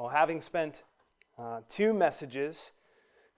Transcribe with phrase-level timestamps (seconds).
[0.00, 0.84] Well, having spent
[1.38, 2.70] uh, two messages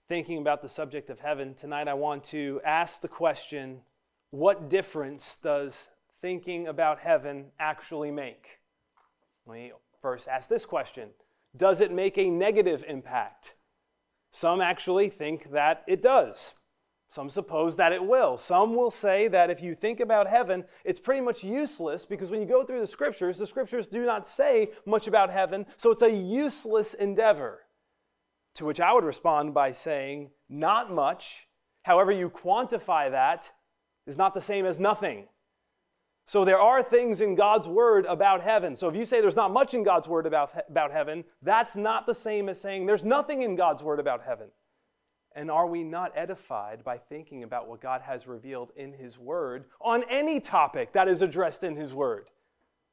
[0.07, 3.81] thinking about the subject of heaven, tonight I want to ask the question
[4.31, 5.89] what difference does
[6.21, 8.61] thinking about heaven actually make?
[9.45, 11.09] Let me first ask this question
[11.57, 13.55] Does it make a negative impact?
[14.31, 16.55] Some actually think that it does.
[17.13, 18.39] Some suppose that it will.
[18.39, 22.41] Some will say that if you think about heaven, it's pretty much useless because when
[22.41, 26.01] you go through the scriptures, the scriptures do not say much about heaven, so it's
[26.01, 27.61] a useless endeavor.
[28.55, 31.47] To which I would respond by saying, not much.
[31.83, 33.51] However, you quantify that
[34.07, 35.27] is not the same as nothing.
[36.27, 38.75] So there are things in God's word about heaven.
[38.75, 42.07] So if you say there's not much in God's word about, about heaven, that's not
[42.07, 44.49] the same as saying there's nothing in God's word about heaven.
[45.35, 49.65] And are we not edified by thinking about what God has revealed in His Word
[49.81, 52.29] on any topic that is addressed in His Word?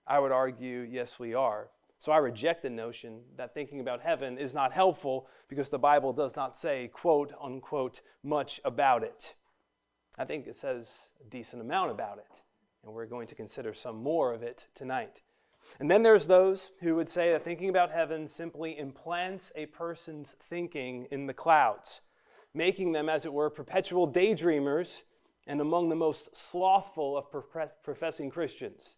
[0.08, 1.70] I would argue, yes, we are.
[2.00, 6.14] So I reject the notion that thinking about heaven is not helpful because the Bible
[6.14, 9.34] does not say, quote unquote, much about it.
[10.18, 10.88] I think it says
[11.22, 12.42] a decent amount about it,
[12.84, 15.22] and we're going to consider some more of it tonight.
[15.80, 20.36] And then there's those who would say that thinking about heaven simply implants a person's
[20.40, 22.02] thinking in the clouds
[22.54, 25.04] making them, as it were, perpetual daydreamers
[25.48, 27.26] and among the most slothful of
[27.84, 28.98] professing Christians.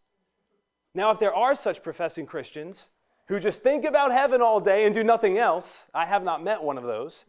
[0.94, 2.90] Now, if there are such professing Christians
[3.28, 6.62] who just think about heaven all day and do nothing else, I have not met
[6.62, 7.26] one of those.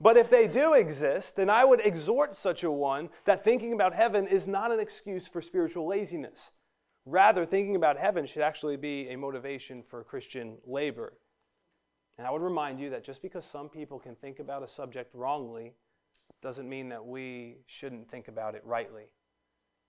[0.00, 3.94] But if they do exist, then I would exhort such a one that thinking about
[3.94, 6.50] heaven is not an excuse for spiritual laziness.
[7.06, 11.14] Rather, thinking about heaven should actually be a motivation for Christian labor.
[12.18, 15.14] And I would remind you that just because some people can think about a subject
[15.14, 15.72] wrongly
[16.42, 19.04] doesn't mean that we shouldn't think about it rightly.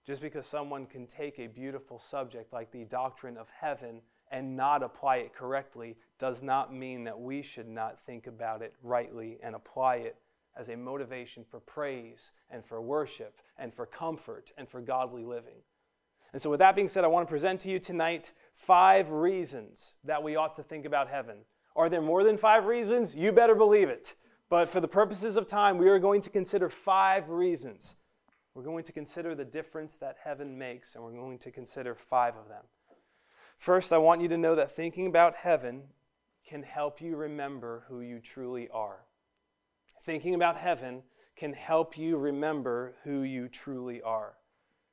[0.06, 4.02] Just because someone can take a beautiful subject like the doctrine of heaven
[4.32, 8.74] and not apply it correctly does not mean that we should not think about it
[8.82, 10.18] rightly and apply it
[10.58, 15.58] as a motivation for praise and for worship and for comfort and for godly living.
[16.34, 19.94] And so, with that being said, I want to present to you tonight five reasons
[20.04, 21.38] that we ought to think about heaven.
[21.76, 23.14] Are there more than five reasons?
[23.14, 24.16] You better believe it.
[24.50, 27.96] But for the purposes of time, we are going to consider five reasons.
[28.54, 32.36] We're going to consider the difference that heaven makes, and we're going to consider five
[32.38, 32.64] of them.
[33.58, 35.84] First, I want you to know that thinking about heaven
[36.48, 39.00] can help you remember who you truly are.
[40.04, 41.02] Thinking about heaven
[41.36, 44.36] can help you remember who you truly are.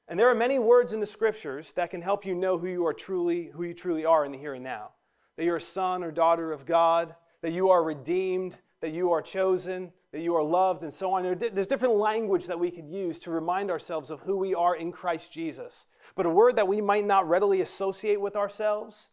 [0.09, 2.87] And there are many words in the scriptures that can help you know who you
[2.87, 4.91] are truly who you truly are in the here and now
[5.37, 9.22] that you're a son or daughter of God, that you are redeemed, that you are
[9.22, 11.38] chosen, that you are loved, and so on.
[11.38, 14.93] There's different language that we could use to remind ourselves of who we are in
[14.93, 15.87] Christ Jesus.
[16.15, 19.09] But a word that we might not readily associate with ourselves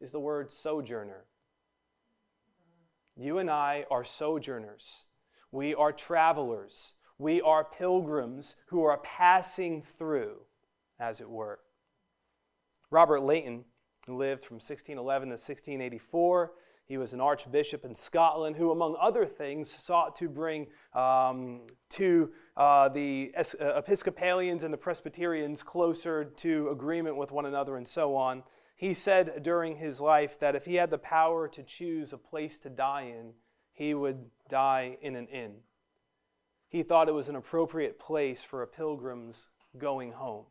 [0.00, 1.24] is the word sojourner.
[3.16, 5.06] You and I are sojourners.
[5.50, 6.92] We are travelers.
[7.18, 10.36] We are pilgrims who are passing through,
[11.00, 11.60] as it were.
[12.90, 13.64] Robert who
[14.08, 16.52] lived from 1611 to 1684.
[16.86, 22.30] He was an archbishop in Scotland who, among other things, sought to bring um, to
[22.56, 28.14] uh, the uh, Episcopalians and the Presbyterians closer to agreement with one another and so
[28.14, 28.44] on.
[28.76, 32.56] He said during his life that if he had the power to choose a place
[32.58, 33.32] to die in,
[33.72, 35.56] he would die in an inn.
[36.68, 39.46] He thought it was an appropriate place for a pilgrim's
[39.76, 40.44] going home.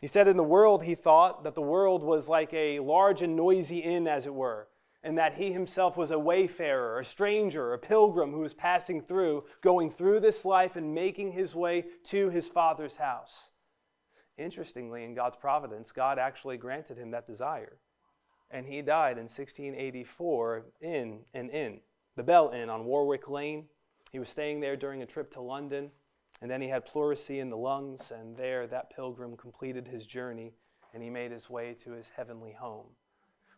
[0.00, 3.34] He said in the world, he thought that the world was like a large and
[3.34, 4.68] noisy inn, as it were,
[5.02, 9.44] and that he himself was a wayfarer, a stranger, a pilgrim who was passing through,
[9.60, 13.50] going through this life and making his way to his father's house.
[14.36, 17.78] Interestingly, in God's providence, God actually granted him that desire.
[18.52, 21.80] And he died in 1684 in an inn,
[22.16, 23.66] the Bell Inn on Warwick Lane.
[24.12, 25.90] He was staying there during a trip to London.
[26.40, 30.52] And then he had pleurisy in the lungs, and there that pilgrim completed his journey
[30.94, 32.86] and he made his way to his heavenly home.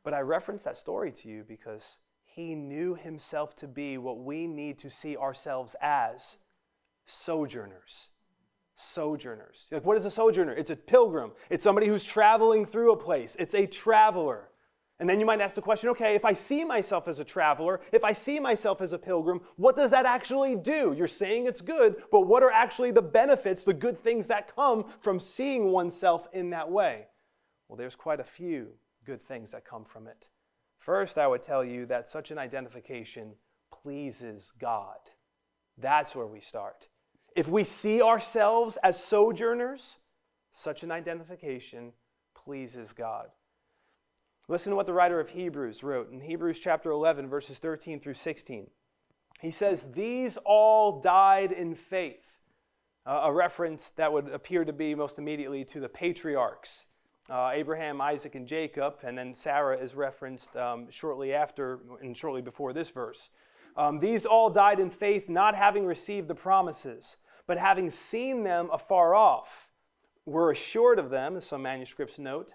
[0.02, 4.46] But I reference that story to you because he knew himself to be what we
[4.46, 6.36] need to see ourselves as
[7.06, 8.08] sojourners.
[8.76, 9.66] Sojourners.
[9.70, 10.52] Like, what is a sojourner?
[10.52, 14.49] It's a pilgrim, it's somebody who's traveling through a place, it's a traveler.
[15.00, 17.80] And then you might ask the question okay, if I see myself as a traveler,
[17.90, 20.94] if I see myself as a pilgrim, what does that actually do?
[20.96, 24.84] You're saying it's good, but what are actually the benefits, the good things that come
[25.00, 27.06] from seeing oneself in that way?
[27.66, 28.68] Well, there's quite a few
[29.06, 30.28] good things that come from it.
[30.78, 33.32] First, I would tell you that such an identification
[33.72, 34.98] pleases God.
[35.78, 36.88] That's where we start.
[37.34, 39.96] If we see ourselves as sojourners,
[40.52, 41.92] such an identification
[42.34, 43.28] pleases God.
[44.50, 48.14] Listen to what the writer of Hebrews wrote in Hebrews chapter 11, verses 13 through
[48.14, 48.66] 16.
[49.40, 52.40] He says, These all died in faith.
[53.06, 56.86] Uh, a reference that would appear to be most immediately to the patriarchs
[57.30, 62.42] uh, Abraham, Isaac, and Jacob, and then Sarah is referenced um, shortly after and shortly
[62.42, 63.30] before this verse.
[63.76, 68.68] Um, these all died in faith, not having received the promises, but having seen them
[68.72, 69.68] afar off,
[70.26, 72.54] were assured of them, as some manuscripts note,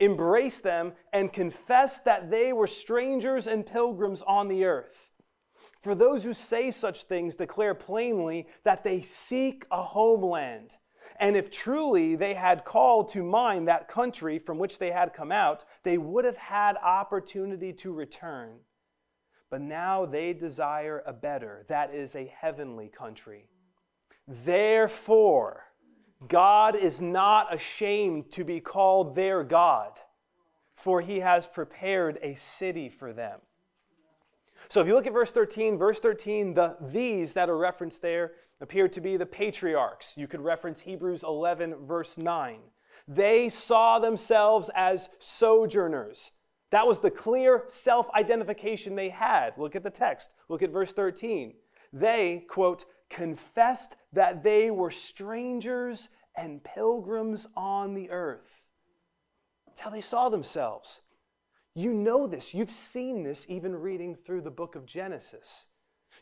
[0.00, 5.12] embraced them, and confessed that they were strangers and pilgrims on the earth.
[5.80, 10.74] For those who say such things declare plainly that they seek a homeland.
[11.18, 15.32] And if truly they had called to mind that country from which they had come
[15.32, 18.58] out, they would have had opportunity to return.
[19.48, 23.48] But now they desire a better, that is, a heavenly country.
[24.26, 25.65] Therefore,
[26.28, 29.92] God is not ashamed to be called their God,
[30.74, 33.40] for he has prepared a city for them.
[34.68, 38.32] So if you look at verse 13, verse 13, the these that are referenced there
[38.60, 40.14] appear to be the patriarchs.
[40.16, 42.58] You could reference Hebrews 11, verse 9.
[43.06, 46.32] They saw themselves as sojourners.
[46.70, 49.56] That was the clear self identification they had.
[49.56, 50.34] Look at the text.
[50.48, 51.54] Look at verse 13.
[51.92, 58.66] They, quote, confessed that they were strangers and pilgrims on the earth.
[59.66, 61.00] That's how they saw themselves.
[61.74, 62.54] You know this.
[62.54, 65.66] You've seen this even reading through the book of Genesis.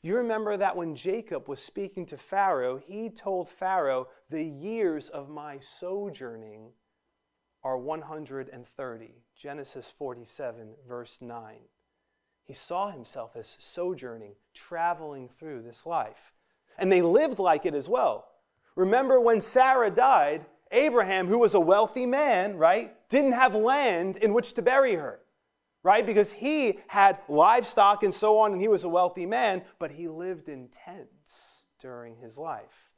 [0.02, 5.28] You remember that when Jacob was speaking to Pharaoh, he told Pharaoh, The years of
[5.28, 6.72] my sojourning
[7.62, 9.14] are 130.
[9.36, 11.56] Genesis 47, verse 9.
[12.42, 16.34] He saw himself as sojourning, traveling through this life.
[16.78, 18.26] And they lived like it as well.
[18.76, 24.34] Remember when Sarah died, Abraham, who was a wealthy man, right, didn't have land in
[24.34, 25.20] which to bury her
[25.84, 26.04] right?
[26.04, 30.08] Because he had livestock and so on, and he was a wealthy man, but he
[30.08, 32.90] lived in tents during his life.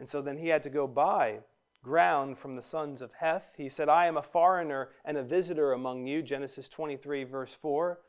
[0.00, 1.40] And so then he had to go buy
[1.82, 3.54] ground from the sons of Heth.
[3.56, 8.00] He said, I am a foreigner and a visitor among you, Genesis 23, verse 4.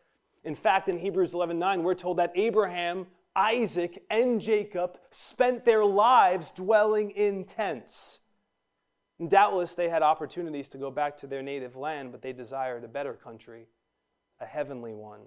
[0.46, 3.06] In fact, in Hebrews 11 9, we're told that Abraham,
[3.38, 8.19] Isaac, and Jacob spent their lives dwelling in tents.
[9.19, 12.84] And doubtless they had opportunities to go back to their native land, but they desired
[12.84, 13.68] a better country
[14.39, 15.22] a heavenly one.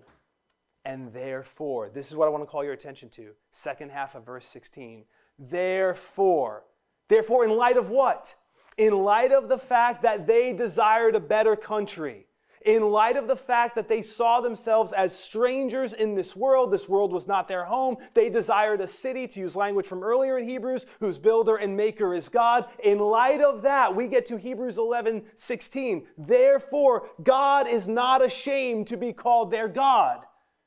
[0.85, 3.33] And therefore, this is what I want to call your attention to.
[3.51, 5.05] Second half of verse 16.
[5.39, 6.65] Therefore,
[7.09, 8.35] therefore, in light of what?
[8.79, 12.27] In light of the fact that they desired a better country
[12.67, 16.71] in light of the fact that they saw themselves as strangers in this world.
[16.71, 17.97] This world was not their home.
[18.13, 22.15] They desired a city, to use language from earlier in Hebrews, whose builder and maker
[22.15, 22.67] is God.
[22.85, 26.07] In light of that, we get to Hebrews 11 16.
[26.19, 30.21] Therefore, God is not ashamed to be called their God.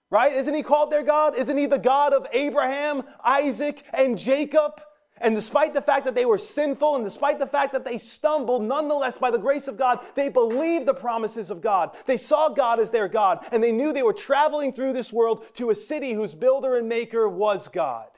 [0.10, 0.34] Right?
[0.34, 1.36] Isn't he called their God?
[1.36, 4.80] Isn't he the God of Abraham, Isaac, and Jacob?
[5.24, 8.62] And despite the fact that they were sinful and despite the fact that they stumbled,
[8.62, 11.96] nonetheless, by the grace of God, they believed the promises of God.
[12.06, 15.46] They saw God as their God, and they knew they were traveling through this world
[15.56, 18.10] to a city whose builder and maker was God.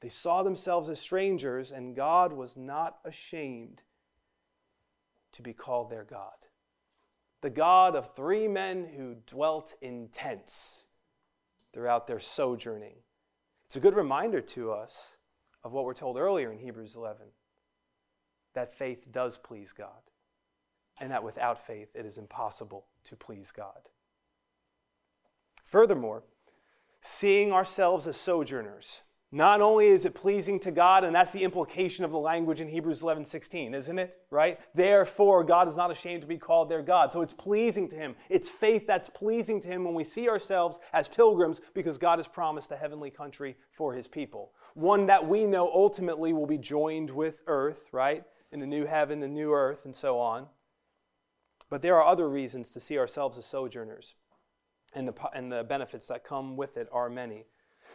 [0.00, 3.82] They saw themselves as strangers, and God was not ashamed
[5.32, 6.30] to be called their God.
[7.40, 10.84] The God of three men who dwelt in tents
[11.72, 12.94] throughout their sojourning.
[13.66, 15.16] It's a good reminder to us
[15.64, 17.26] of what we're told earlier in Hebrews 11
[18.54, 19.88] that faith does please God,
[21.00, 23.88] and that without faith it is impossible to please God.
[25.64, 26.22] Furthermore,
[27.00, 29.00] seeing ourselves as sojourners,
[29.32, 32.68] not only is it pleasing to God, and that's the implication of the language in
[32.68, 34.16] Hebrews 11 16, isn't it?
[34.30, 34.60] Right?
[34.74, 37.12] Therefore, God is not ashamed to be called their God.
[37.12, 38.14] So it's pleasing to Him.
[38.28, 42.28] It's faith that's pleasing to Him when we see ourselves as pilgrims because God has
[42.28, 47.10] promised a heavenly country for His people one that we know ultimately will be joined
[47.10, 48.24] with earth, right?
[48.50, 50.46] In the new heaven, the new earth, and so on.
[51.70, 54.14] But there are other reasons to see ourselves as sojourners,
[54.94, 57.46] and the, and the benefits that come with it are many.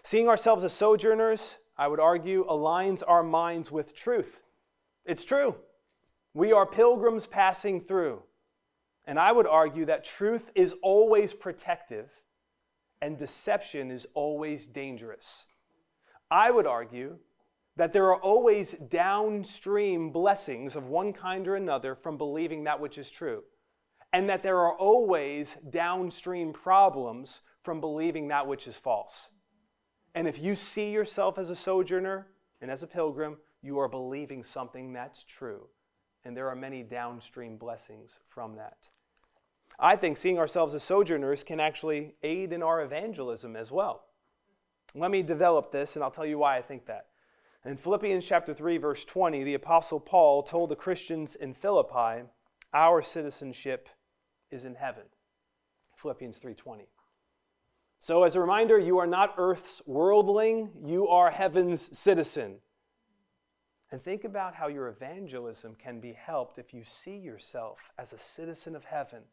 [0.03, 4.41] Seeing ourselves as sojourners, I would argue, aligns our minds with truth.
[5.05, 5.55] It's true.
[6.33, 8.23] We are pilgrims passing through.
[9.05, 12.09] And I would argue that truth is always protective
[13.01, 15.45] and deception is always dangerous.
[16.29, 17.17] I would argue
[17.77, 22.97] that there are always downstream blessings of one kind or another from believing that which
[22.97, 23.43] is true,
[24.13, 29.29] and that there are always downstream problems from believing that which is false.
[30.17, 32.25] And if you see yourself as a sojourner
[32.59, 35.67] and as a pilgrim, you are believing something that's true.
[36.25, 38.89] And there are many downstream blessings from that.
[39.77, 44.05] I think seeing ourselves as sojourners can actually aid in our evangelism as well.
[44.95, 47.09] Let me develop this and I'll tell you why I think that.
[47.63, 52.23] In Philippians chapter 3 verse 20, the apostle Paul told the Christians in Philippi,
[52.73, 53.87] our citizenship
[54.49, 55.03] is in heaven.
[55.95, 56.87] Philippians 3:20.
[57.99, 62.57] So as a reminder, you are not earth's worldling, you are heaven's citizen.
[63.91, 68.17] And think about how your evangelism can be helped if you see yourself as a
[68.17, 69.23] citizen of heaven.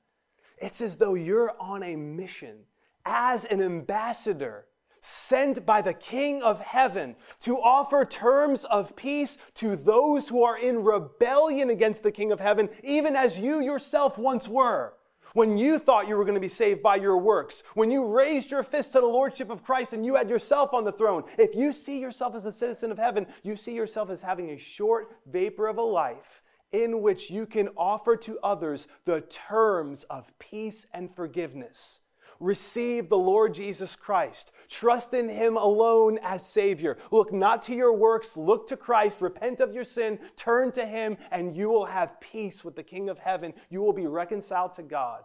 [0.58, 2.60] It's as though you're on a mission
[3.04, 4.66] as an ambassador
[5.00, 10.56] sent by the King of heaven to offer terms of peace to those who are
[10.56, 14.94] in rebellion against the King of heaven, even as you yourself once were
[15.34, 18.50] when you thought you were going to be saved by your works, when you raised
[18.50, 21.54] your fist to the Lordship of Christ and you had yourself on the throne, if
[21.54, 25.16] you see yourself as a citizen of heaven, you see yourself as having a short
[25.26, 30.86] vapor of a life in which you can offer to others the terms of peace
[30.92, 32.00] and forgiveness.
[32.40, 34.52] Receive the Lord Jesus Christ.
[34.68, 36.98] Trust in Him alone as Savior.
[37.10, 41.16] Look not to your works, look to Christ, repent of your sin, turn to Him,
[41.30, 43.54] and you will have peace with the King of heaven.
[43.70, 45.24] You will be reconciled to God,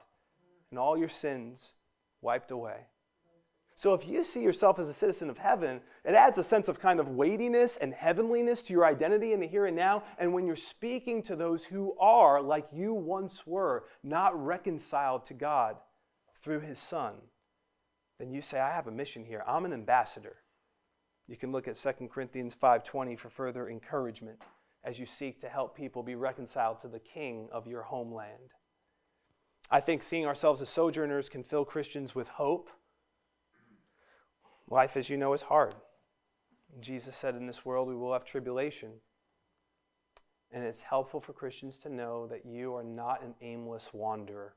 [0.70, 1.74] and all your sins
[2.22, 2.88] wiped away.
[3.80, 6.82] So, if you see yourself as a citizen of heaven, it adds a sense of
[6.82, 10.04] kind of weightiness and heavenliness to your identity in the here and now.
[10.18, 15.34] And when you're speaking to those who are, like you once were, not reconciled to
[15.34, 15.78] God
[16.42, 17.14] through His Son,
[18.20, 19.44] then you say, I have a mission here.
[19.48, 20.38] I'm an ambassador.
[21.28, 24.42] You can look at 2 Corinthians 5:20 for further encouragement
[24.84, 28.54] as you seek to help people be reconciled to the king of your homeland.
[29.72, 32.70] I think seeing ourselves as sojourners can fill Christians with hope.
[34.68, 35.76] Life, as you know, is hard.
[36.80, 38.92] Jesus said, In this world we will have tribulation.
[40.52, 44.56] And it's helpful for Christians to know that you are not an aimless wanderer.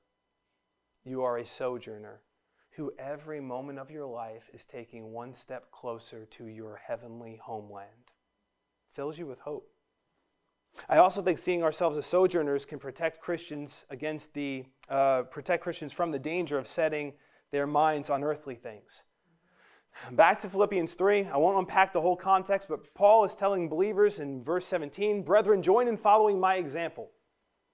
[1.04, 2.22] You are a sojourner
[2.76, 7.88] who every moment of your life is taking one step closer to your heavenly homeland.
[8.92, 9.68] Fills you with hope.
[10.88, 15.92] I also think seeing ourselves as sojourners can protect Christians against the uh, protect Christians
[15.92, 17.12] from the danger of setting
[17.50, 19.02] their minds on earthly things.
[20.12, 21.26] Back to Philippians 3.
[21.26, 25.62] I won't unpack the whole context, but Paul is telling believers in verse 17, Brethren,
[25.62, 27.10] join in following my example.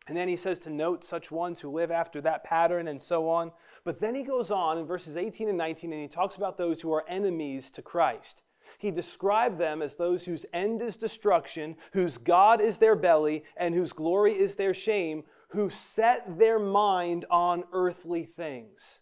[0.08, 3.28] And then he says to note such ones who live after that pattern and so
[3.28, 3.52] on.
[3.84, 6.80] But then he goes on in verses 18 and 19 and he talks about those
[6.80, 8.42] who are enemies to Christ.
[8.78, 13.74] He described them as those whose end is destruction, whose God is their belly, and
[13.74, 19.00] whose glory is their shame, who set their mind on earthly things.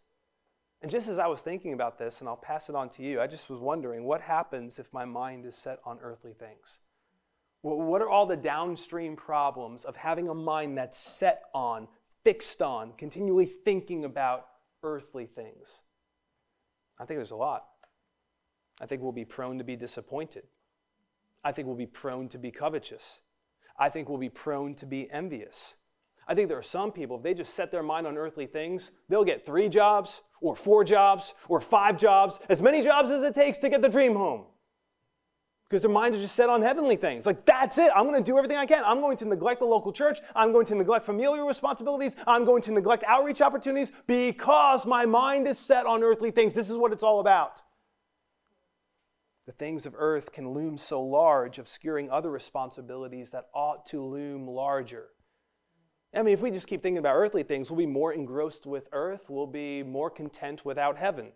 [0.82, 3.20] And just as I was thinking about this, and I'll pass it on to you,
[3.20, 6.78] I just was wondering what happens if my mind is set on earthly things?
[7.74, 11.88] What are all the downstream problems of having a mind that's set on,
[12.22, 14.46] fixed on, continually thinking about
[14.84, 15.80] earthly things?
[17.00, 17.64] I think there's a lot.
[18.80, 20.44] I think we'll be prone to be disappointed.
[21.42, 23.18] I think we'll be prone to be covetous.
[23.76, 25.74] I think we'll be prone to be envious.
[26.28, 28.92] I think there are some people, if they just set their mind on earthly things,
[29.08, 33.34] they'll get three jobs, or four jobs, or five jobs, as many jobs as it
[33.34, 34.44] takes to get the dream home
[35.68, 37.26] because their minds are just set on heavenly things.
[37.26, 37.90] Like, that's it.
[37.94, 38.84] I'm going to do everything I can.
[38.84, 40.20] I'm going to neglect the local church.
[40.34, 42.14] I'm going to neglect familial responsibilities.
[42.26, 46.54] I'm going to neglect outreach opportunities because my mind is set on earthly things.
[46.54, 47.62] This is what it's all about.
[49.46, 54.46] The things of earth can loom so large, obscuring other responsibilities that ought to loom
[54.46, 55.06] larger.
[56.14, 58.88] I mean, if we just keep thinking about earthly things, we'll be more engrossed with
[58.92, 61.32] earth, we'll be more content without heaven.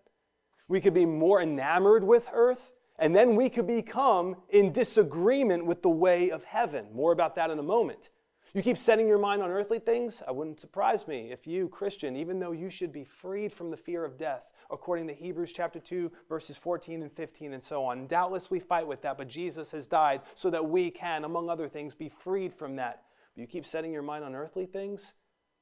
[0.68, 5.83] We could be more enamored with earth and then we could become in disagreement with
[5.83, 6.87] the way of heaven.
[6.95, 8.11] More about that in a moment.
[8.52, 12.16] You keep setting your mind on earthly things, I wouldn't surprise me if you, Christian,
[12.16, 15.78] even though you should be freed from the fear of death, according to Hebrews chapter
[15.78, 18.09] 2, verses 14 and 15, and so on.
[18.09, 21.69] Doubtless we fight with that, but Jesus has died so that we can, among other
[21.69, 23.04] things, be freed from that.
[23.35, 25.14] But you keep setting your mind on earthly things,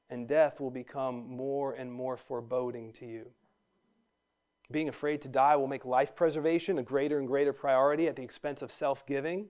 [0.09, 3.29] and death will become more and more foreboding to you.
[4.71, 8.21] Being afraid to die will make life preservation a greater and greater priority at the
[8.21, 9.47] expense of self giving.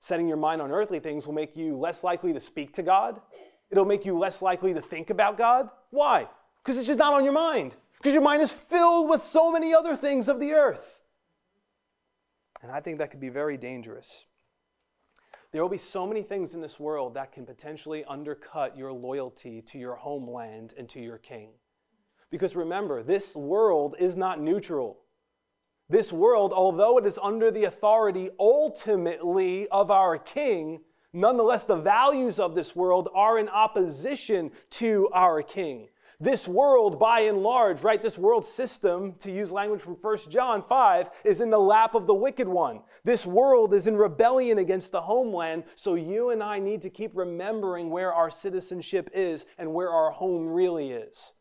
[0.00, 3.20] Setting your mind on earthly things will make you less likely to speak to God.
[3.70, 5.68] It'll make you less likely to think about God.
[5.90, 6.28] Why?
[6.62, 7.76] Because it's just not on your mind.
[7.98, 11.00] Because your mind is filled with so many other things of the earth.
[12.62, 14.24] And I think that could be very dangerous.
[15.52, 19.62] There will be so many things in this world that can potentially undercut your loyalty
[19.62, 21.50] to your homeland and to your king.
[22.30, 24.98] Because remember, this world is not neutral.
[25.88, 30.80] This world, although it is under the authority ultimately of our king,
[31.14, 35.88] nonetheless, the values of this world are in opposition to our king.
[36.20, 40.62] This world, by and large, right, this world system, to use language from 1 John
[40.62, 42.80] 5, is in the lap of the wicked one.
[43.04, 47.12] This world is in rebellion against the homeland, so you and I need to keep
[47.14, 51.32] remembering where our citizenship is and where our home really is.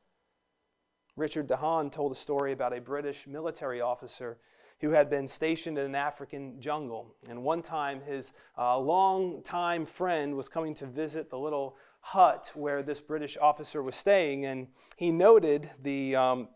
[1.17, 4.37] Richard DeHaan told a story about a British military officer
[4.79, 7.15] who had been stationed in an African jungle.
[7.27, 12.83] And one time, his uh, long-time friend was coming to visit the little hut where
[12.83, 16.49] this British officer was staying, and he noted the, um,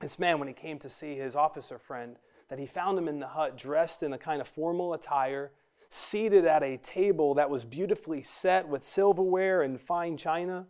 [0.00, 2.16] this man, when he came to see his officer friend,
[2.48, 5.50] that he found him in the hut dressed in a kind of formal attire,
[5.88, 10.64] seated at a table that was beautifully set with silverware and fine china.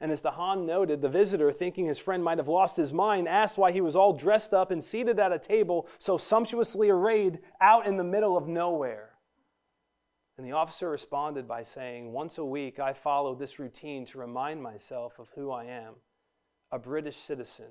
[0.00, 3.58] And as DeHaan noted, the visitor, thinking his friend might have lost his mind, asked
[3.58, 7.86] why he was all dressed up and seated at a table so sumptuously arrayed out
[7.86, 9.10] in the middle of nowhere.
[10.38, 14.62] And the officer responded by saying, Once a week I follow this routine to remind
[14.62, 15.96] myself of who I am
[16.72, 17.66] a British citizen.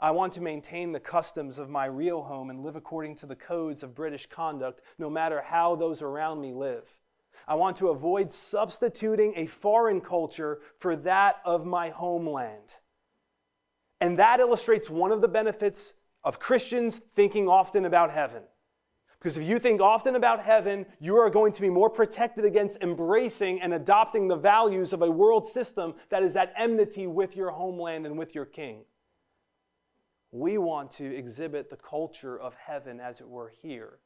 [0.00, 3.36] I want to maintain the customs of my real home and live according to the
[3.36, 6.98] codes of British conduct, no matter how those around me live.
[7.46, 12.74] I want to avoid substituting a foreign culture for that of my homeland.
[14.00, 18.42] And that illustrates one of the benefits of Christians thinking often about heaven.
[19.18, 22.78] Because if you think often about heaven, you are going to be more protected against
[22.82, 27.50] embracing and adopting the values of a world system that is at enmity with your
[27.50, 28.84] homeland and with your king.
[30.30, 34.00] We want to exhibit the culture of heaven as it were here.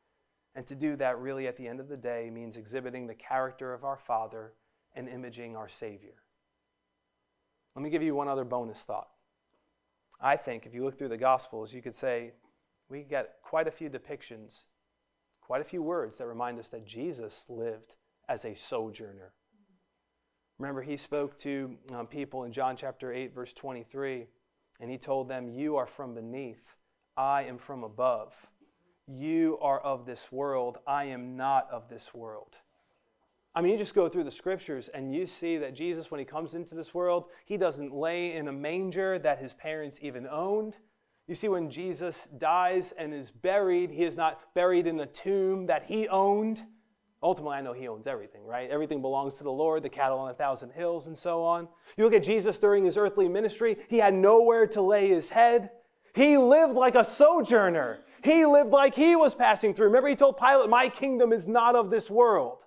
[0.55, 3.73] And to do that, really, at the end of the day, means exhibiting the character
[3.73, 4.53] of our Father
[4.95, 6.15] and imaging our Savior.
[7.77, 9.09] Let me give you one other bonus thought.
[10.21, 12.33] I think if you look through the Gospels, you could say
[12.89, 14.65] we get quite a few depictions
[15.51, 17.97] quite a few words that remind us that Jesus lived
[18.29, 19.33] as a sojourner.
[20.61, 24.29] Remember, he spoke to um, people in John chapter 8, verse 23,
[24.79, 26.77] and he told them, You are from beneath,
[27.17, 28.33] I am from above.
[29.13, 32.57] You are of this world, I am not of this world.
[33.55, 36.25] I mean, you just go through the scriptures and you see that Jesus, when he
[36.25, 40.77] comes into this world, he doesn't lay in a manger that his parents even owned.
[41.27, 45.67] You see, when Jesus dies and is buried, he is not buried in a tomb
[45.67, 46.63] that he owned.
[47.23, 48.71] Ultimately, I know he owns everything, right?
[48.71, 51.69] Everything belongs to the Lord, the cattle on a thousand hills, and so on.
[51.97, 55.71] You look at Jesus during his earthly ministry, he had nowhere to lay his head.
[56.15, 58.01] He lived like a sojourner.
[58.23, 59.87] He lived like he was passing through.
[59.87, 62.59] Remember, he told Pilate, My kingdom is not of this world.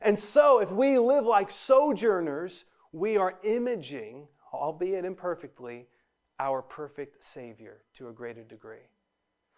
[0.00, 5.86] And so, if we live like sojourners, we are imaging, albeit imperfectly,
[6.38, 8.88] our perfect Savior to a greater degree.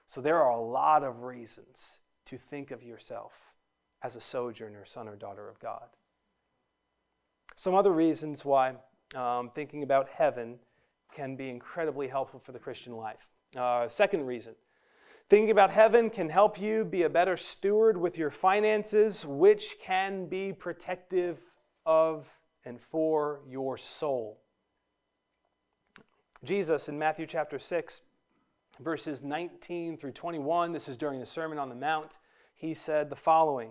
[0.06, 3.32] So there are a lot of reasons to think of yourself
[4.02, 5.88] as a sojourner, son or daughter of God.
[7.56, 8.74] Some other reasons why
[9.14, 10.58] um, thinking about heaven
[11.14, 13.28] can be incredibly helpful for the Christian life.
[13.56, 14.54] Uh, second reason
[15.28, 20.26] thinking about heaven can help you be a better steward with your finances, which can
[20.26, 21.40] be protective
[21.86, 22.28] of
[22.64, 24.40] and for your soul.
[26.44, 28.02] Jesus in Matthew chapter 6,
[28.80, 32.18] verses 19 through 21, this is during the Sermon on the Mount,
[32.54, 33.70] he said the following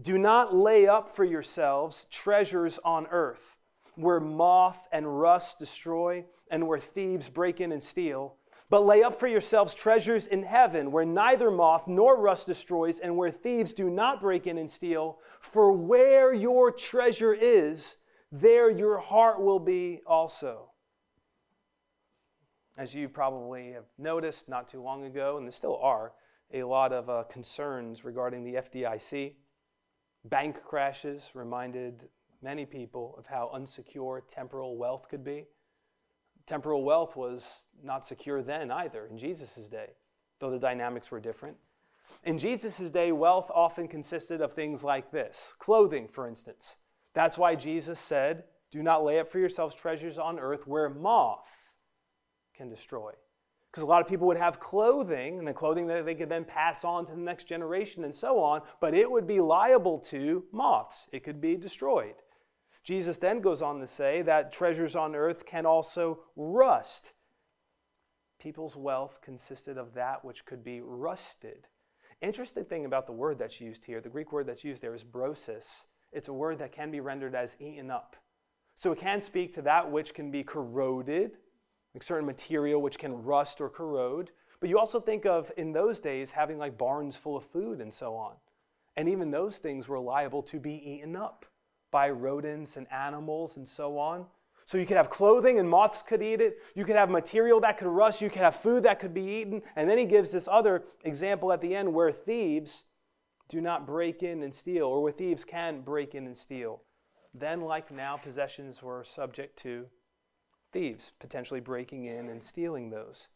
[0.00, 3.56] Do not lay up for yourselves treasures on earth,
[3.96, 8.36] where moth and rust destroy, and where thieves break in and steal.
[8.70, 13.16] But lay up for yourselves treasures in heaven, where neither moth nor rust destroys, and
[13.16, 15.18] where thieves do not break in and steal.
[15.40, 17.96] For where your treasure is,
[18.30, 20.70] there your heart will be also.
[22.78, 26.12] As you probably have noticed not too long ago, and there still are,
[26.52, 29.34] a lot of uh, concerns regarding the FDIC.
[30.26, 32.08] Bank crashes reminded
[32.40, 35.46] many people of how unsecure temporal wealth could be.
[36.46, 39.90] Temporal wealth was not secure then either, in Jesus' day,
[40.38, 41.56] though the dynamics were different.
[42.24, 46.76] In Jesus' day, wealth often consisted of things like this clothing, for instance.
[47.14, 51.72] That's why Jesus said, Do not lay up for yourselves treasures on earth where moth
[52.54, 53.12] can destroy.
[53.70, 56.44] Because a lot of people would have clothing, and the clothing that they could then
[56.44, 60.44] pass on to the next generation and so on, but it would be liable to
[60.52, 61.06] moths.
[61.12, 62.16] It could be destroyed.
[62.82, 67.12] Jesus then goes on to say that treasures on earth can also rust.
[68.38, 71.66] People's wealth consisted of that which could be rusted.
[72.22, 75.04] Interesting thing about the word that's used here, the Greek word that's used there is
[75.04, 75.84] brosis.
[76.12, 78.16] It's a word that can be rendered as eaten up.
[78.74, 81.36] So it can speak to that which can be corroded,
[81.94, 84.30] like certain material which can rust or corrode.
[84.58, 87.92] But you also think of, in those days, having like barns full of food and
[87.92, 88.34] so on.
[88.96, 91.46] And even those things were liable to be eaten up
[91.90, 94.26] by rodents and animals and so on.
[94.66, 96.58] So you could have clothing and moths could eat it.
[96.76, 98.20] You could have material that could rust.
[98.20, 99.62] You could have food that could be eaten.
[99.74, 102.84] And then he gives this other example at the end where thieves
[103.48, 106.82] do not break in and steal, or where thieves can break in and steal.
[107.34, 109.86] Then, like now, possessions were subject to
[110.72, 113.26] thieves, potentially breaking in and stealing those.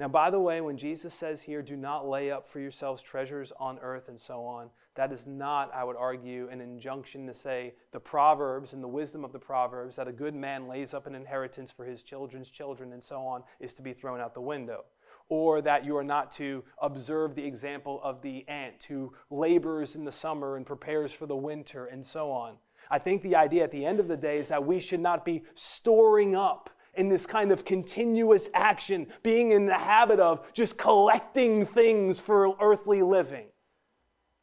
[0.00, 3.52] Now, by the way, when Jesus says here, do not lay up for yourselves treasures
[3.60, 7.74] on earth and so on, that is not, I would argue, an injunction to say
[7.92, 11.14] the Proverbs and the wisdom of the Proverbs that a good man lays up an
[11.14, 14.86] inheritance for his children's children and so on is to be thrown out the window.
[15.28, 20.04] Or that you are not to observe the example of the ant who labors in
[20.06, 22.54] the summer and prepares for the winter and so on.
[22.90, 25.26] I think the idea at the end of the day is that we should not
[25.26, 30.76] be storing up in this kind of continuous action, being in the habit of just
[30.76, 33.46] collecting things for earthly living.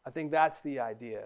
[0.07, 1.25] I think that's the idea.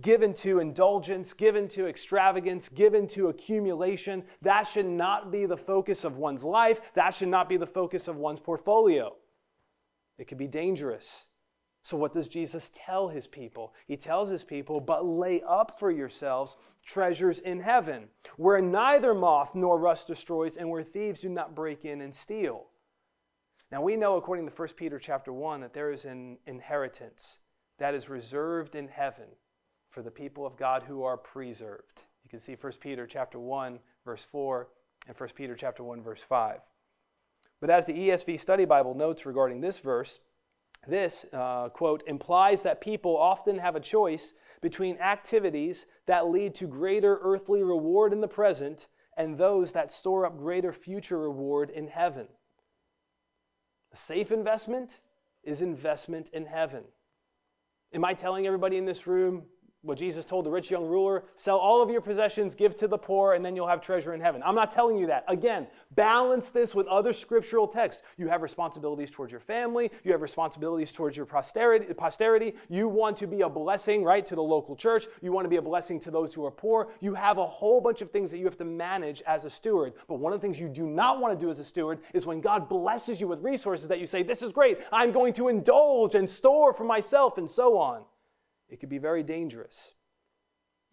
[0.00, 6.02] Given to indulgence, given to extravagance, given to accumulation, that should not be the focus
[6.02, 6.80] of one's life.
[6.94, 9.14] That should not be the focus of one's portfolio.
[10.18, 11.26] It could be dangerous.
[11.84, 13.74] So, what does Jesus tell his people?
[13.86, 19.54] He tells his people, But lay up for yourselves treasures in heaven, where neither moth
[19.54, 22.68] nor rust destroys, and where thieves do not break in and steal.
[23.70, 27.36] Now, we know, according to 1 Peter chapter 1, that there is an inheritance
[27.78, 29.26] that is reserved in heaven
[29.90, 32.00] for the people of God who are preserved.
[32.22, 34.68] You can see 1 Peter chapter 1, verse 4,
[35.06, 36.60] and 1 Peter chapter 1, verse 5.
[37.60, 40.20] But as the ESV Study Bible notes regarding this verse,
[40.86, 46.66] this, uh, quote, implies that people often have a choice between activities that lead to
[46.66, 51.86] greater earthly reward in the present and those that store up greater future reward in
[51.86, 52.26] heaven.
[53.92, 55.00] A safe investment
[55.44, 56.84] is investment in heaven.
[57.92, 59.44] Am I telling everybody in this room
[59.84, 62.96] what Jesus told the rich young ruler sell all of your possessions, give to the
[62.96, 64.42] poor, and then you'll have treasure in heaven.
[64.44, 65.24] I'm not telling you that.
[65.28, 68.02] Again, balance this with other scriptural texts.
[68.16, 72.54] You have responsibilities towards your family, you have responsibilities towards your posterity.
[72.68, 75.06] You want to be a blessing, right, to the local church.
[75.20, 76.88] You want to be a blessing to those who are poor.
[77.00, 79.92] You have a whole bunch of things that you have to manage as a steward.
[80.08, 82.24] But one of the things you do not want to do as a steward is
[82.24, 85.48] when God blesses you with resources that you say, This is great, I'm going to
[85.48, 88.04] indulge and store for myself, and so on
[88.68, 89.92] it could be very dangerous.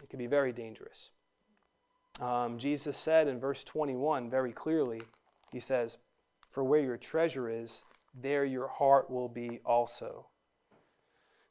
[0.04, 1.10] It could be very dangerous.
[2.20, 5.02] Um, Jesus said in verse 21 very clearly,
[5.52, 5.98] He says,
[6.50, 10.28] For where your treasure is, there your heart will be also.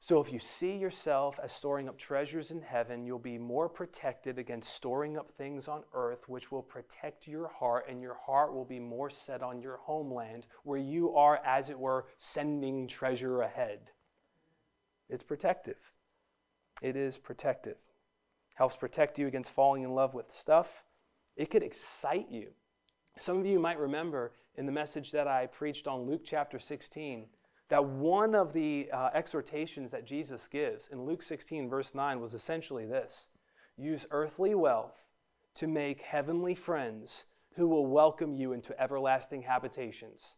[0.02, 4.38] So if you see yourself as storing up treasures in heaven, you'll be more protected
[4.38, 8.64] against storing up things on earth, which will protect your heart, and your heart will
[8.64, 13.90] be more set on your homeland, where you are, as it were, sending treasure ahead.
[15.10, 15.92] It's protective.
[16.80, 17.76] It is protective.
[18.54, 20.84] Helps protect you against falling in love with stuff.
[21.36, 22.48] It could excite you.
[23.18, 27.26] Some of you might remember in the message that I preached on Luke chapter 16
[27.68, 32.34] that one of the uh, exhortations that Jesus gives in Luke 16, verse 9, was
[32.34, 33.28] essentially this
[33.76, 35.06] use earthly wealth
[35.54, 40.36] to make heavenly friends who will welcome you into everlasting habitations.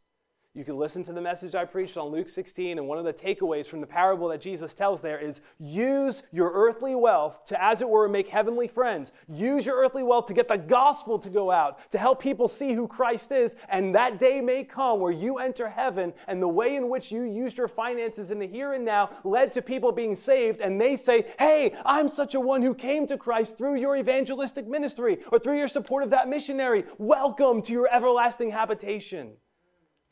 [0.54, 3.12] You can listen to the message I preached on Luke 16, and one of the
[3.14, 7.80] takeaways from the parable that Jesus tells there is use your earthly wealth to, as
[7.80, 9.12] it were, make heavenly friends.
[9.30, 12.74] Use your earthly wealth to get the gospel to go out, to help people see
[12.74, 16.76] who Christ is, and that day may come where you enter heaven, and the way
[16.76, 20.14] in which you used your finances in the here and now led to people being
[20.14, 23.96] saved, and they say, Hey, I'm such a one who came to Christ through your
[23.96, 26.84] evangelistic ministry or through your support of that missionary.
[26.98, 29.32] Welcome to your everlasting habitation.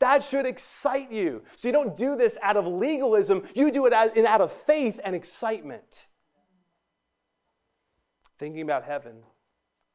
[0.01, 1.43] That should excite you.
[1.55, 4.99] So you don't do this out of legalism, you do it in, out of faith
[5.03, 6.07] and excitement.
[8.39, 9.17] Thinking about heaven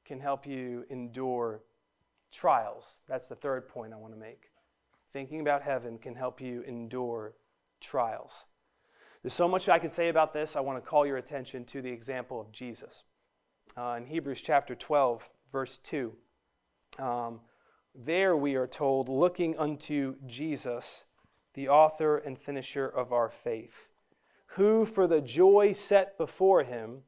[0.05, 1.64] can help you endure
[2.31, 2.99] trials.
[3.09, 4.45] That's the third point I want to make.
[5.12, 7.35] Thinking about heaven can help you endure
[7.81, 8.45] trials.
[9.25, 10.55] There's so much I can say about this.
[10.55, 13.03] I want to call your attention to the example of Jesus.
[13.77, 16.12] Uh, in Hebrews chapter 12, verse 2.
[17.01, 17.40] Um,
[18.04, 21.04] there we are told, looking unto Jesus,
[21.54, 23.88] the author and finisher of our faith,
[24.48, 27.02] who for the joy set before him,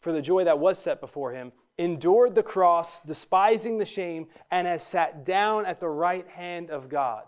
[0.00, 4.66] for the joy that was set before him, endured the cross, despising the shame, and
[4.66, 7.24] has sat down at the right hand of God.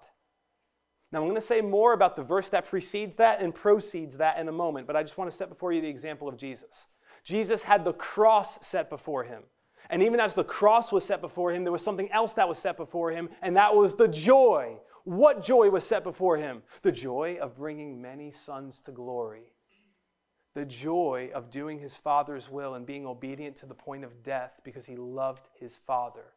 [1.11, 4.38] Now, I'm going to say more about the verse that precedes that and proceeds that
[4.38, 6.88] in a moment, but I just want to set before you the example of Jesus.
[7.24, 9.42] Jesus had the cross set before him.
[9.90, 12.59] And even as the cross was set before him, there was something else that was
[12.59, 14.79] set before him, and that was the joy.
[15.05, 16.62] What joy was set before him?
[16.83, 19.53] The joy of bringing many sons to glory.
[20.55, 24.61] The joy of doing his Father's will and being obedient to the point of death
[24.64, 26.33] because he loved his Father.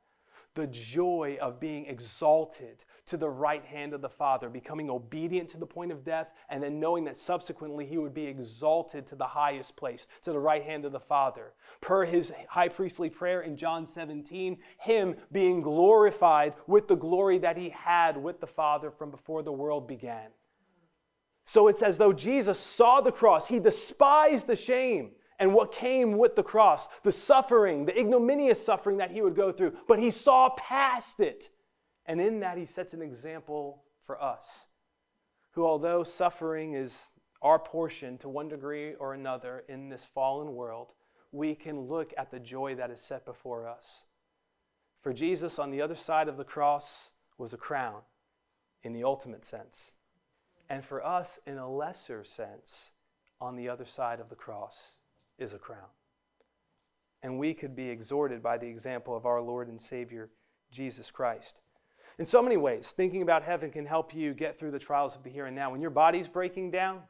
[0.55, 5.57] The joy of being exalted to the right hand of the Father, becoming obedient to
[5.57, 9.25] the point of death, and then knowing that subsequently he would be exalted to the
[9.25, 11.53] highest place, to the right hand of the Father.
[11.81, 17.57] Per his high priestly prayer in John 17, him being glorified with the glory that
[17.57, 20.29] he had with the Father from before the world began.
[21.45, 26.17] So it's as though Jesus saw the cross, he despised the shame and what came
[26.17, 30.11] with the cross, the suffering, the ignominious suffering that he would go through, but he
[30.11, 31.49] saw past it.
[32.05, 34.67] And in that, he sets an example for us,
[35.51, 40.91] who, although suffering is our portion to one degree or another in this fallen world,
[41.31, 44.03] we can look at the joy that is set before us.
[45.01, 48.01] For Jesus, on the other side of the cross, was a crown
[48.83, 49.93] in the ultimate sense.
[50.69, 52.91] And for us, in a lesser sense,
[53.39, 54.98] on the other side of the cross
[55.39, 55.87] is a crown.
[57.21, 60.29] And we could be exhorted by the example of our Lord and Savior,
[60.71, 61.59] Jesus Christ.
[62.17, 65.23] In so many ways, thinking about heaven can help you get through the trials of
[65.23, 65.71] the here and now.
[65.71, 67.01] When your body's breaking down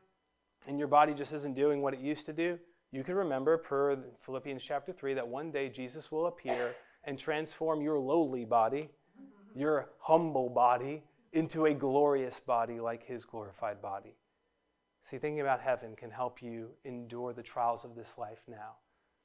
[0.68, 2.60] and your body just isn't doing what it used to do,
[2.92, 7.82] you can remember, per Philippians chapter 3, that one day Jesus will appear and transform
[7.82, 8.90] your lowly body,
[9.56, 14.16] your humble body, into a glorious body like his glorified body.
[15.04, 18.76] See, thinking about heaven can help you endure the trials of this life now.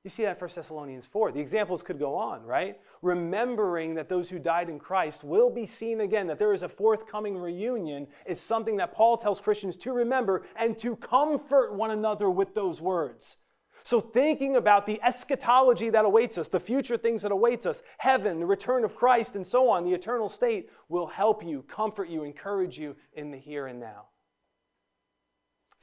[0.05, 1.33] You see that in 1 Thessalonians 4.
[1.33, 2.79] The examples could go on, right?
[3.01, 6.69] Remembering that those who died in Christ will be seen again, that there is a
[6.69, 12.29] forthcoming reunion, is something that Paul tells Christians to remember and to comfort one another
[12.29, 13.39] with those words.
[13.83, 18.41] So, thinking about the eschatology that awaits us, the future things that awaits us, heaven,
[18.41, 22.25] the return of Christ, and so on, the eternal state, will help you, comfort you,
[22.25, 24.07] encourage you in the here and now.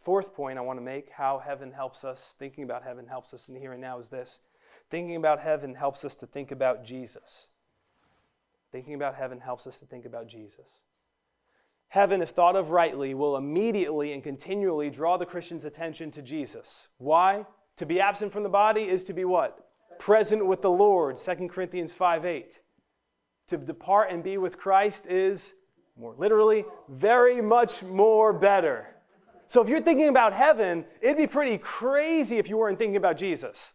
[0.03, 3.47] Fourth point I want to make how heaven helps us, thinking about heaven helps us
[3.47, 4.39] in the here and now, is this.
[4.89, 7.47] Thinking about heaven helps us to think about Jesus.
[8.71, 10.81] Thinking about heaven helps us to think about Jesus.
[11.89, 16.87] Heaven, if thought of rightly, will immediately and continually draw the Christian's attention to Jesus.
[16.97, 17.45] Why?
[17.77, 19.67] To be absent from the body is to be what?
[19.99, 22.59] Present with the Lord, 2 Corinthians 5 8.
[23.47, 25.53] To depart and be with Christ is,
[25.97, 28.87] more literally, very much more better.
[29.51, 33.17] So if you're thinking about heaven, it'd be pretty crazy if you weren't thinking about
[33.17, 33.73] Jesus.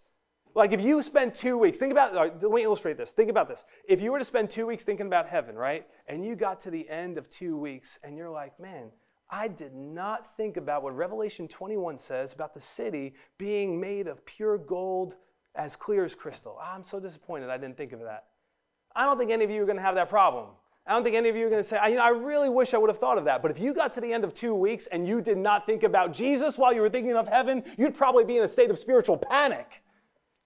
[0.55, 3.11] Like if you spend two weeks, think about, let me illustrate this.
[3.11, 3.67] Think about this.
[3.87, 5.87] If you were to spend two weeks thinking about heaven, right?
[6.09, 8.91] And you got to the end of two weeks and you're like, man,
[9.29, 14.25] I did not think about what Revelation 21 says about the city being made of
[14.25, 15.17] pure gold
[15.57, 16.59] as clear as crystal.
[16.59, 18.25] I'm so disappointed I didn't think of that.
[18.95, 20.47] I don't think any of you are going to have that problem.
[20.87, 22.49] I don't think any of you are going to say, I, you know, I really
[22.49, 23.43] wish I would have thought of that.
[23.43, 25.83] But if you got to the end of two weeks and you did not think
[25.83, 28.79] about Jesus while you were thinking of heaven, you'd probably be in a state of
[28.79, 29.83] spiritual panic.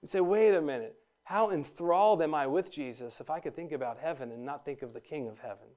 [0.01, 3.73] You'd say, wait a minute, how enthralled am I with Jesus if I could think
[3.73, 5.69] about heaven and not think of the King of heaven?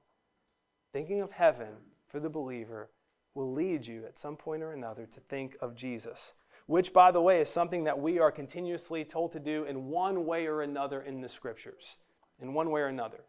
[0.94, 1.74] Thinking of heaven
[2.08, 2.90] for the believer
[3.34, 6.32] will lead you at some point or another to think of Jesus,
[6.66, 10.24] which, by the way, is something that we are continuously told to do in one
[10.24, 11.98] way or another in the scriptures.
[12.40, 13.24] In one way or another.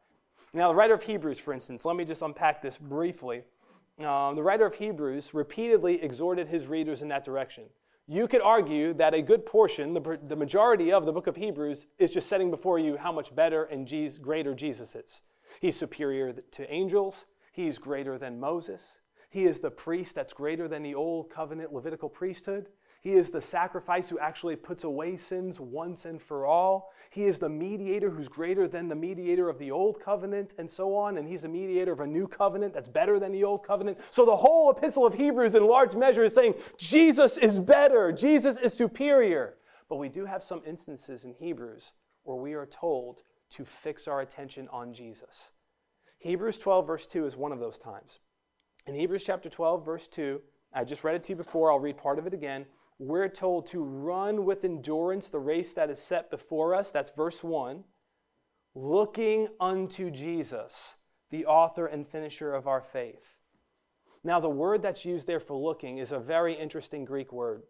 [0.55, 3.43] Now, the writer of Hebrews, for instance, let me just unpack this briefly.
[3.99, 7.65] Um, the writer of Hebrews repeatedly exhorted his readers in that direction.
[8.07, 11.87] You could argue that a good portion, the, the majority of the book of Hebrews,
[11.99, 15.23] is just setting before you how much better and Jesus, greater Jesus is.
[15.59, 20.83] He's superior to angels, he's greater than Moses, he is the priest that's greater than
[20.83, 22.67] the old covenant Levitical priesthood.
[23.05, 26.91] He is the sacrifice who actually puts away sins once and for all.
[27.11, 30.95] He is the mediator who's greater than the mediator of the old covenant, and so
[30.95, 31.19] on.
[31.19, 33.99] And he's a mediator of a new covenant that's better than the old covenant.
[34.09, 38.57] So the whole epistle of Hebrews, in large measure, is saying Jesus is better, Jesus
[38.57, 39.57] is superior.
[39.87, 41.91] But we do have some instances in Hebrews
[42.23, 45.51] where we are told to fix our attention on Jesus.
[46.17, 48.17] Hebrews 12, verse 2 is one of those times.
[48.87, 50.41] In Hebrews chapter 12, verse 2,
[50.73, 52.65] I just read it to you before, I'll read part of it again
[52.97, 56.91] we're told to run with endurance the race that is set before us.
[56.91, 57.83] That's verse 1.
[58.73, 60.95] Looking unto Jesus,
[61.29, 63.41] the author and finisher of our faith.
[64.23, 67.63] Now, the word that's used there for looking is a very interesting Greek word.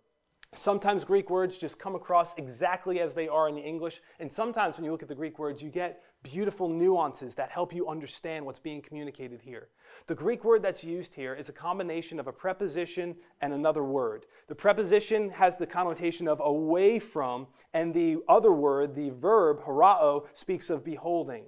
[0.54, 4.78] Sometimes Greek words just come across exactly as they are in the English, and sometimes
[4.78, 8.46] when you look at the Greek words, you get beautiful nuances that help you understand
[8.46, 9.70] what's being communicated here.
[10.08, 14.26] The Greek word that's used here is a combination of a preposition and another word.
[14.48, 20.26] The preposition has the connotation of away from, and the other word, the verb, harao,
[20.34, 21.46] speaks of beholding.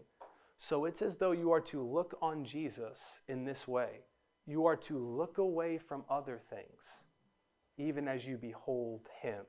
[0.57, 4.05] So it's as though you are to look on Jesus in this way.
[4.45, 7.03] You are to look away from other things
[7.77, 9.45] even as you behold him.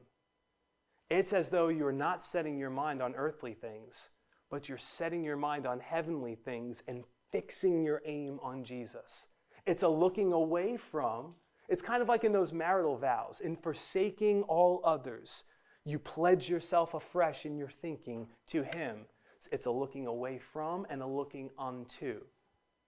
[1.10, 4.10] It's as though you're not setting your mind on earthly things,
[4.50, 9.28] but you're setting your mind on heavenly things and fixing your aim on Jesus.
[9.66, 11.34] It's a looking away from,
[11.68, 15.44] it's kind of like in those marital vows, in forsaking all others,
[15.84, 19.06] you pledge yourself afresh in your thinking to Him.
[19.52, 22.20] It's a looking away from and a looking unto.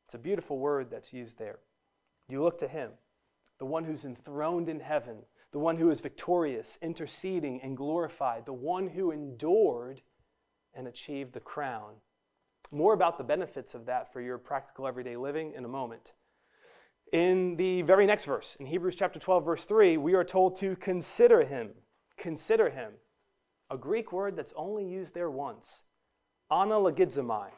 [0.04, 1.60] It's a beautiful word that's used there.
[2.28, 2.90] You look to Him,
[3.58, 5.18] the one who's enthroned in heaven,
[5.52, 10.00] the one who is victorious, interceding, and glorified, the one who endured
[10.74, 11.94] and achieved the crown.
[12.70, 16.12] More about the benefits of that for your practical everyday living in a moment.
[17.12, 20.76] In the very next verse, in Hebrews chapter 12, verse 3, we are told to
[20.76, 21.70] consider him.
[22.16, 22.92] Consider him.
[23.68, 25.80] A Greek word that's only used there once.
[26.52, 27.48] Analogizomai.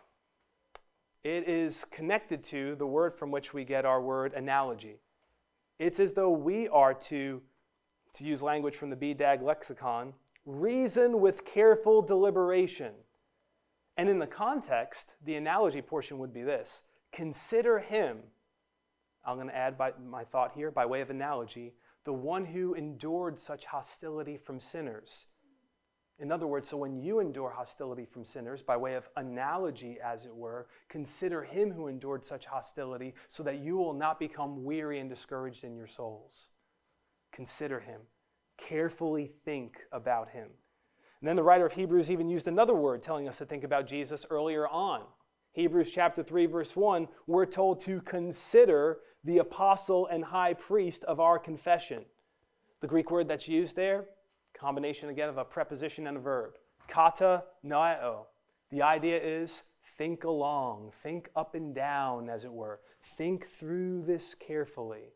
[1.22, 5.01] It is connected to the word from which we get our word analogy.
[5.79, 7.42] It's as though we are to,
[8.14, 12.92] to use language from the BDAG lexicon, reason with careful deliberation.
[13.96, 18.18] And in the context, the analogy portion would be this consider him
[19.24, 21.74] I'm going to add by, my thought here by way of analogy
[22.05, 25.26] the one who endured such hostility from sinners.
[26.18, 30.24] In other words, so when you endure hostility from sinners, by way of analogy, as
[30.24, 34.98] it were, consider him who endured such hostility so that you will not become weary
[34.98, 36.48] and discouraged in your souls.
[37.33, 38.00] Consider him.
[38.68, 40.48] Carefully think about him.
[41.20, 43.87] And then the writer of Hebrews even used another word telling us to think about
[43.87, 45.03] Jesus earlier on.
[45.53, 51.20] Hebrews chapter 3, verse 1, we're told to consider the apostle and high priest of
[51.20, 52.05] our confession.
[52.81, 54.07] The Greek word that's used there,
[54.55, 56.55] combination again of a preposition and a verb,
[56.88, 58.27] kata noeo.
[58.70, 59.62] The idea is
[59.98, 62.81] think along, think up and down, as it were.
[63.16, 65.12] Think through this carefully.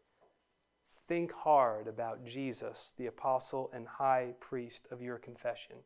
[1.08, 5.76] Think hard about Jesus, the apostle and high priest of your confession.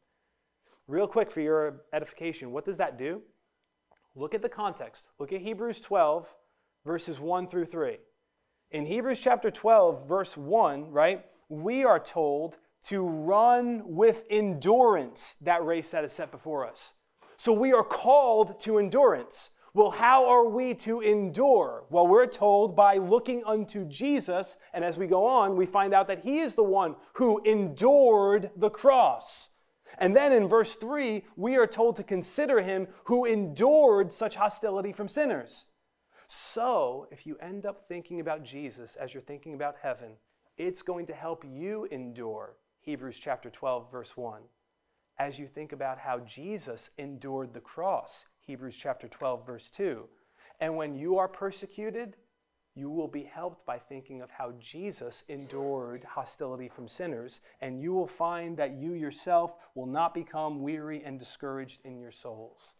[0.88, 3.20] Real quick for your edification, what does that do?
[4.14, 5.08] Look at the context.
[5.18, 6.26] Look at Hebrews 12,
[6.86, 7.98] verses 1 through 3.
[8.70, 12.56] In Hebrews chapter 12, verse 1, right, we are told
[12.86, 16.92] to run with endurance that race that is set before us.
[17.36, 19.50] So we are called to endurance.
[19.72, 21.84] Well, how are we to endure?
[21.90, 26.08] Well, we're told by looking unto Jesus, and as we go on, we find out
[26.08, 29.50] that He is the one who endured the cross.
[29.98, 34.92] And then in verse 3, we are told to consider Him who endured such hostility
[34.92, 35.66] from sinners.
[36.26, 40.12] So, if you end up thinking about Jesus as you're thinking about heaven,
[40.56, 44.40] it's going to help you endure Hebrews chapter 12, verse 1.
[45.18, 50.08] As you think about how Jesus endured the cross, Hebrews chapter 12, verse 2.
[50.58, 52.16] And when you are persecuted,
[52.74, 57.92] you will be helped by thinking of how Jesus endured hostility from sinners, and you
[57.92, 62.74] will find that you yourself will not become weary and discouraged in your souls.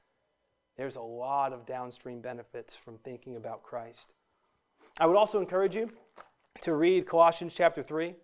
[0.77, 4.13] There's a lot of downstream benefits from thinking about Christ.
[4.99, 5.89] I would also encourage you
[6.63, 8.17] to read Colossians chapter 3,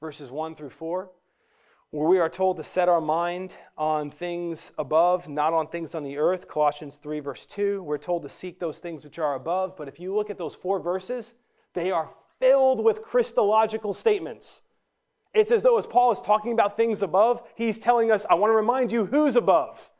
[0.00, 1.10] verses 1 through 4,
[1.92, 6.02] where we are told to set our mind on things above, not on things on
[6.02, 6.48] the earth.
[6.48, 9.76] Colossians 3, verse 2, we're told to seek those things which are above.
[9.76, 11.34] But if you look at those four verses,
[11.74, 12.08] they are
[12.40, 14.62] filled with Christological statements.
[15.34, 18.52] It's as though, as Paul is talking about things above, he's telling us, I want
[18.52, 19.90] to remind you who's above.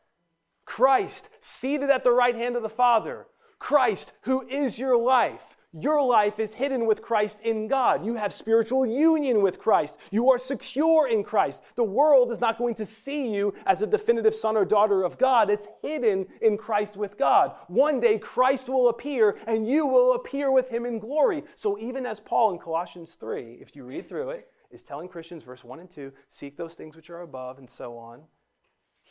[0.65, 3.27] Christ, seated at the right hand of the Father.
[3.59, 5.59] Christ, who is your life.
[5.73, 8.05] Your life is hidden with Christ in God.
[8.05, 9.99] You have spiritual union with Christ.
[10.11, 11.63] You are secure in Christ.
[11.77, 15.17] The world is not going to see you as a definitive son or daughter of
[15.17, 15.49] God.
[15.49, 17.55] It's hidden in Christ with God.
[17.69, 21.43] One day Christ will appear and you will appear with him in glory.
[21.55, 25.43] So even as Paul in Colossians 3, if you read through it, is telling Christians,
[25.43, 28.23] verse 1 and 2, seek those things which are above and so on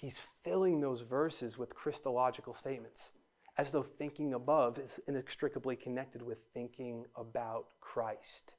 [0.02, 3.12] he's filling those verses with Christological statements,
[3.58, 8.56] as though thinking above is inextricably connected with thinking about Christ.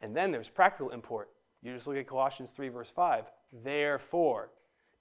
[0.00, 1.30] And then there's practical import.
[1.62, 3.24] You just look at Colossians 3, verse 5.
[3.62, 4.50] Therefore,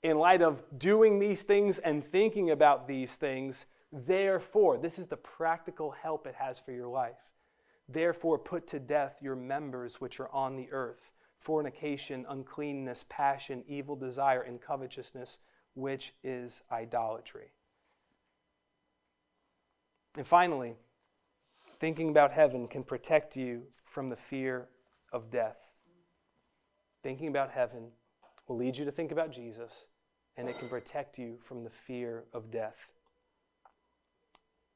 [0.01, 5.17] in light of doing these things and thinking about these things, therefore, this is the
[5.17, 7.19] practical help it has for your life.
[7.89, 11.11] Therefore, put to death your members which are on the earth
[11.43, 15.39] fornication, uncleanness, passion, evil desire, and covetousness,
[15.73, 17.51] which is idolatry.
[20.15, 20.75] And finally,
[21.79, 24.67] thinking about heaven can protect you from the fear
[25.11, 25.57] of death.
[27.01, 27.87] Thinking about heaven
[28.47, 29.87] will lead you to think about Jesus,
[30.37, 32.89] and it can protect you from the fear of death.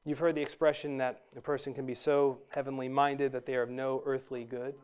[0.04, 3.62] You've heard the expression that a person can be so heavenly minded that they are
[3.62, 4.74] of no earthly good.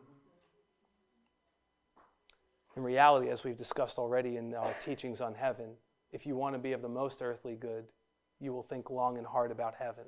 [2.77, 5.71] In reality, as we've discussed already in our teachings on heaven,
[6.11, 7.85] if you want to be of the most earthly good,
[8.39, 10.05] you will think long and hard about heaven.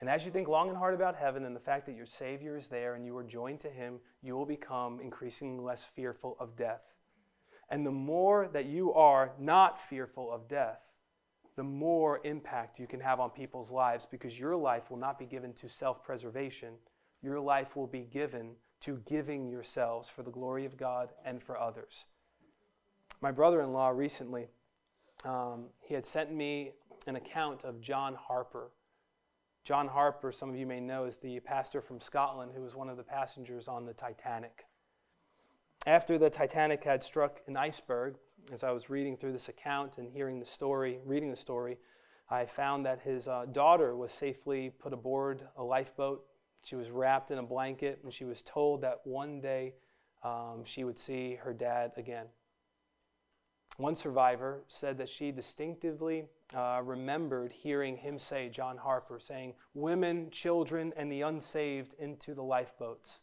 [0.00, 2.56] And as you think long and hard about heaven and the fact that your Savior
[2.56, 6.56] is there and you are joined to Him, you will become increasingly less fearful of
[6.56, 6.82] death.
[7.68, 10.80] And the more that you are not fearful of death,
[11.56, 15.26] the more impact you can have on people's lives because your life will not be
[15.26, 16.74] given to self preservation.
[17.22, 21.60] Your life will be given to giving yourselves for the glory of God and for
[21.60, 22.06] others.
[23.20, 24.48] My brother in law recently,
[25.24, 26.72] um, he had sent me
[27.06, 28.70] an account of John Harper.
[29.64, 32.88] John Harper, some of you may know, is the pastor from Scotland who was one
[32.88, 34.64] of the passengers on the Titanic.
[35.86, 38.16] After the Titanic had struck an iceberg,
[38.52, 41.78] as I was reading through this account and hearing the story, reading the story,
[42.30, 46.24] I found that his uh, daughter was safely put aboard a lifeboat.
[46.62, 49.74] She was wrapped in a blanket, and she was told that one day
[50.22, 52.26] um, she would see her dad again.
[53.78, 60.30] One survivor said that she distinctively uh, remembered hearing him say, John Harper, saying, Women,
[60.30, 63.20] children, and the unsaved into the lifeboats.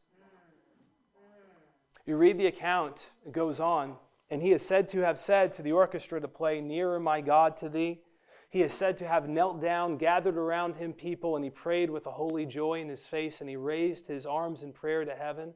[2.06, 3.98] You read the account, it goes on,
[4.30, 7.58] and he is said to have said to the orchestra to play, Nearer, my God,
[7.58, 8.02] to thee.
[8.50, 12.08] He is said to have knelt down, gathered around him people, and he prayed with
[12.08, 15.54] a holy joy in his face, and he raised his arms in prayer to heaven.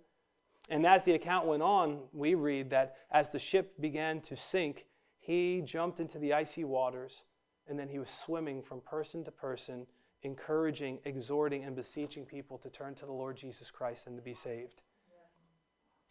[0.69, 4.87] And as the account went on, we read that as the ship began to sink,
[5.19, 7.23] he jumped into the icy waters,
[7.67, 9.85] and then he was swimming from person to person,
[10.23, 14.33] encouraging, exhorting, and beseeching people to turn to the Lord Jesus Christ and to be
[14.33, 14.81] saved.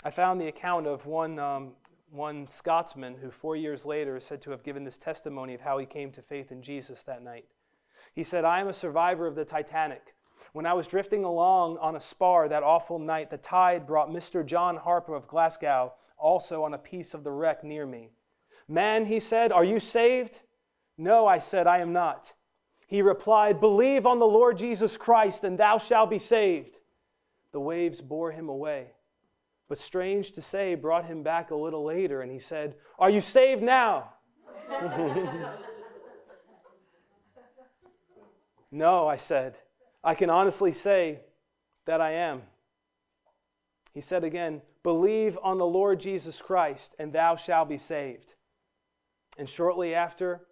[0.03, 1.73] I found the account of one, um,
[2.11, 5.79] one Scotsman who, four years later, is said to have given this testimony of how
[5.79, 7.45] he came to faith in Jesus that night.
[8.15, 10.15] He said, I am a survivor of the Titanic.
[10.53, 14.45] When I was drifting along on a spar that awful night, the tide brought Mr.
[14.45, 18.11] John Harper of Glasgow also on a piece of the wreck near me.
[18.69, 20.39] Man, he said, are you saved?
[21.01, 22.31] No, I said, I am not.
[22.87, 26.79] He replied, Believe on the Lord Jesus Christ, and thou shalt be saved.
[27.53, 28.89] The waves bore him away.
[29.67, 33.23] But strange to say, brought him back a little later, and he said, Are you
[33.23, 34.13] saved now?
[38.71, 39.57] no, I said.
[40.05, 41.21] I can honestly say
[41.87, 42.43] that I am.
[43.95, 48.35] He said again, Believe on the Lord Jesus Christ, and thou shalt be saved
[49.39, 50.43] and shortly after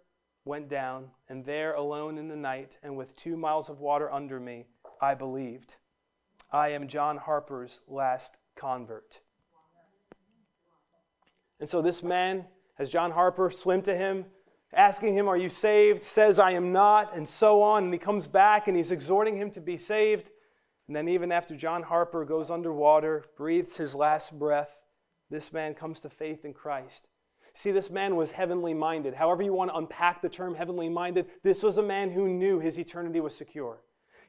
[0.49, 4.39] went down, and there alone in the night, and with two miles of water under
[4.39, 4.65] me,
[4.99, 5.75] I believed.
[6.51, 9.19] I am John Harper's last convert.
[11.59, 12.45] And so this man,
[12.79, 14.25] as John Harper swim to him,
[14.73, 16.01] asking him, Are you saved?
[16.01, 17.83] says, I am not, and so on.
[17.83, 20.31] And he comes back and he's exhorting him to be saved.
[20.87, 24.81] And then, even after John Harper goes underwater, breathes his last breath,
[25.29, 27.07] this man comes to faith in Christ.
[27.53, 29.13] See, this man was heavenly minded.
[29.13, 32.59] However, you want to unpack the term heavenly minded, this was a man who knew
[32.59, 33.81] his eternity was secure.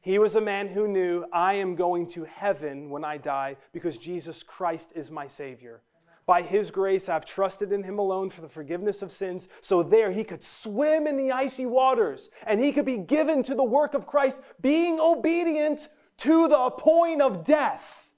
[0.03, 3.99] He was a man who knew, I am going to heaven when I die because
[3.99, 5.83] Jesus Christ is my Savior.
[6.25, 9.49] By His grace, I've trusted in Him alone for the forgiveness of sins.
[9.61, 13.55] So there he could swim in the icy waters and he could be given to
[13.55, 18.10] the work of Christ, being obedient to the point of death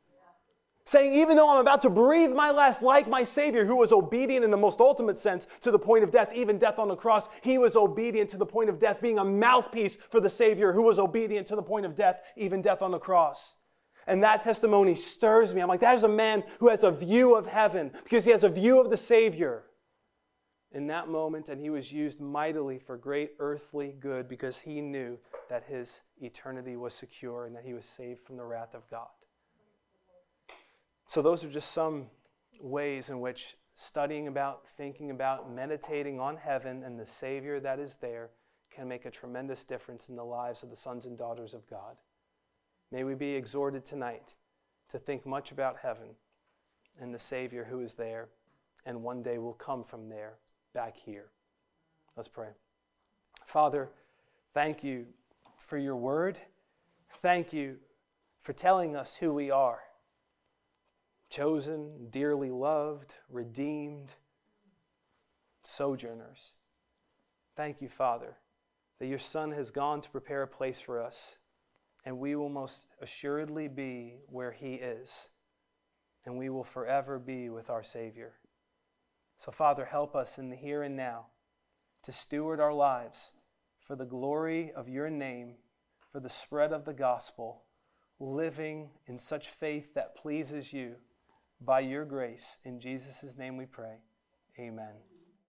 [0.84, 4.44] saying, even though I'm about to breathe my last, like my Savior, who was obedient
[4.44, 7.28] in the most ultimate sense to the point of death, even death on the cross,
[7.42, 10.82] he was obedient to the point of death, being a mouthpiece for the Savior who
[10.82, 13.56] was obedient to the point of death, even death on the cross.
[14.06, 15.60] And that testimony stirs me.
[15.60, 18.42] I'm like, that is a man who has a view of heaven because he has
[18.42, 19.64] a view of the Savior
[20.72, 25.18] in that moment, and he was used mightily for great earthly good because he knew
[25.48, 29.08] that his eternity was secure and that he was saved from the wrath of God.
[31.12, 32.06] So, those are just some
[32.58, 37.96] ways in which studying about, thinking about, meditating on heaven and the Savior that is
[37.96, 38.30] there
[38.70, 41.96] can make a tremendous difference in the lives of the sons and daughters of God.
[42.90, 44.36] May we be exhorted tonight
[44.88, 46.08] to think much about heaven
[46.98, 48.30] and the Savior who is there
[48.86, 50.38] and one day will come from there
[50.72, 51.26] back here.
[52.16, 52.52] Let's pray.
[53.44, 53.90] Father,
[54.54, 55.04] thank you
[55.58, 56.38] for your word.
[57.20, 57.76] Thank you
[58.40, 59.80] for telling us who we are
[61.32, 64.12] chosen, dearly loved, redeemed,
[65.64, 66.52] sojourners.
[67.56, 68.36] Thank you, Father,
[68.98, 71.36] that your Son has gone to prepare a place for us,
[72.04, 75.10] and we will most assuredly be where He is,
[76.26, 78.34] and we will forever be with our Savior.
[79.38, 81.28] So, Father, help us in the here and now
[82.02, 83.32] to steward our lives
[83.80, 85.54] for the glory of your name,
[86.12, 87.64] for the spread of the gospel,
[88.20, 90.96] living in such faith that pleases you
[91.64, 92.58] by your grace.
[92.64, 93.96] In Jesus' name we pray.
[94.58, 95.11] Amen.